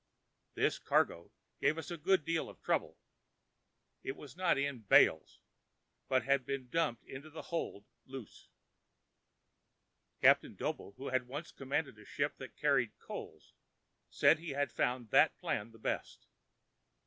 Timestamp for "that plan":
15.11-15.69